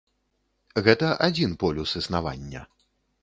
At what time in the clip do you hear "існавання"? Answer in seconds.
2.01-2.61